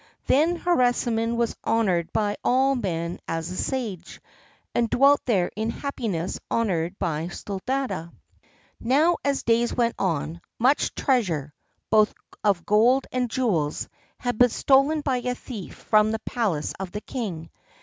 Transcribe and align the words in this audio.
Then 0.25 0.55
Harisarman 0.57 1.35
was 1.37 1.55
honored 1.63 2.11
by 2.11 2.35
all 2.43 2.73
men 2.73 3.19
as 3.27 3.51
a 3.51 3.55
sage, 3.55 4.19
and 4.73 4.89
dwelt 4.89 5.21
there 5.27 5.51
in 5.55 5.69
happiness, 5.69 6.39
honored 6.49 6.97
by 6.97 7.27
Sthuladatta. 7.27 8.11
Now, 8.79 9.17
as 9.23 9.43
days 9.43 9.75
went 9.75 9.93
on, 9.99 10.41
much 10.57 10.95
treasure, 10.95 11.53
both 11.91 12.15
of 12.43 12.65
gold 12.65 13.05
and 13.11 13.29
jewels, 13.29 13.87
had 14.17 14.39
been 14.39 14.49
stolen 14.49 15.01
by 15.01 15.17
a 15.17 15.35
thief 15.35 15.75
from 15.75 16.09
the 16.09 16.19
palace 16.25 16.73
of 16.79 16.91
the 16.91 17.01
king. 17.01 17.51